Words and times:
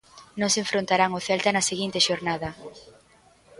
Non 0.39 0.49
se 0.53 0.61
enfrontarán 0.63 1.11
o 1.17 1.23
Celta 1.27 1.49
na 1.51 1.67
seguinte 1.69 1.99
xornada. 2.07 2.49